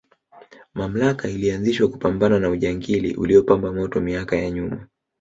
mamlaka 0.73 1.27
ilianzishwa 1.29 1.87
kupambana 1.87 2.39
na 2.39 2.49
ujangili 2.49 3.15
uliopamba 3.15 3.73
moto 3.73 4.01
miaka 4.01 4.35
ya 4.35 4.51
nyuma 4.51 4.87